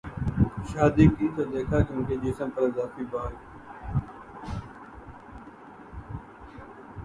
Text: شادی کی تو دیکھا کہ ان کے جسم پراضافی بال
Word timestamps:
شادی 0.69 1.05
کی 1.09 1.27
تو 1.35 1.43
دیکھا 1.43 1.79
کہ 1.79 1.93
ان 1.93 2.03
کے 2.03 2.15
جسم 2.23 2.49
پراضافی 2.49 3.05
بال 3.11 3.33